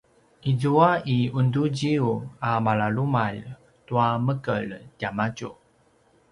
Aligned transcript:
izua 0.51 0.87
i 1.15 1.17
unduziyu 1.39 2.11
a 2.49 2.55
malalumalj 2.67 3.39
tua 3.87 4.07
mekelj 4.27 4.69
tiamadju 4.97 5.51